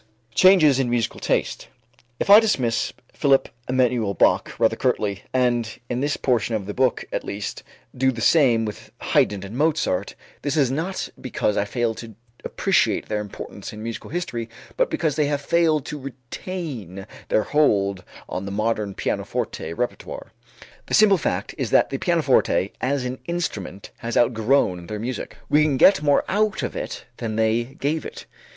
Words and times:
Changes 0.33 0.79
in 0.79 0.89
Musical 0.89 1.19
Taste. 1.19 1.67
If 2.19 2.27
I 2.31 2.39
dismiss 2.39 2.91
Philipp 3.13 3.49
Emanuel 3.69 4.15
Bach 4.15 4.51
rather 4.59 4.75
curtly 4.75 5.21
and, 5.31 5.77
in 5.91 5.99
this 6.01 6.17
portion 6.17 6.55
of 6.55 6.65
the 6.65 6.73
book 6.73 7.05
at 7.13 7.23
least, 7.23 7.61
do 7.95 8.11
the 8.11 8.19
same 8.19 8.65
with 8.65 8.91
Haydn 8.99 9.43
and 9.43 9.55
Mozart, 9.55 10.15
this 10.41 10.57
is 10.57 10.71
not 10.71 11.07
because 11.21 11.55
I 11.55 11.65
fail 11.65 11.93
to 11.93 12.15
appreciate 12.43 13.09
their 13.09 13.21
importance 13.21 13.71
in 13.73 13.83
musical 13.83 14.09
history, 14.09 14.49
but 14.75 14.89
because 14.89 15.17
they 15.17 15.27
have 15.27 15.39
failed 15.39 15.85
to 15.85 15.99
retain 15.99 17.05
their 17.29 17.43
hold 17.43 18.03
on 18.27 18.45
the 18.45 18.51
modern 18.51 18.95
pianoforte 18.95 19.71
repertoire. 19.75 20.31
The 20.87 20.95
simple 20.95 21.19
fact 21.19 21.53
is 21.59 21.69
that 21.69 21.91
the 21.91 21.99
pianoforte 21.99 22.71
as 22.81 23.05
an 23.05 23.19
instrument 23.25 23.91
has 23.97 24.17
outgrown 24.17 24.87
their 24.87 24.97
music. 24.97 25.37
We 25.47 25.61
can 25.61 25.77
get 25.77 26.01
more 26.01 26.25
out 26.27 26.63
of 26.63 26.75
it 26.75 27.05
than 27.17 27.35
they 27.35 27.75
gave 27.79 28.03
it. 28.03 28.25